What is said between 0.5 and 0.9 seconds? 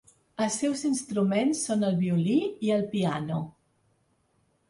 seus